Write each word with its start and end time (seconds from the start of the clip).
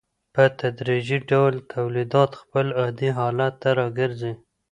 په 0.35 0.43
تدریجي 0.59 1.17
ډول 1.29 1.53
تولیدات 1.73 2.31
خپل 2.41 2.67
عادي 2.79 3.09
حالت 3.17 3.53
ته 3.61 3.69
راګرځي 3.79 4.33